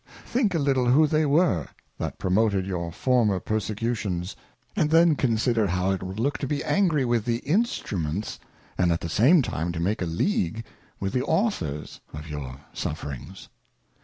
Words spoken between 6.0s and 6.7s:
will look to be